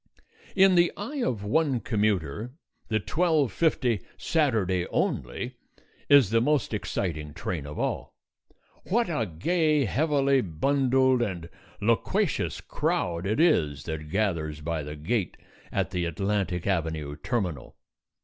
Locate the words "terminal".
17.17-17.75